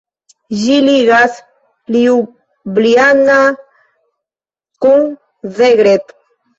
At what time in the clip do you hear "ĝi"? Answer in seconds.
0.61-0.77